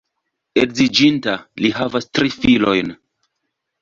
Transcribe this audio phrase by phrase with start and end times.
[0.61, 2.91] Edziĝinta, li havas tri filojn.